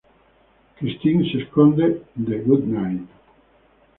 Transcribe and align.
Christine 0.77 1.31
se 1.31 1.43
esconde 1.43 2.01
de 2.15 2.39
Goodnight. 2.41 3.07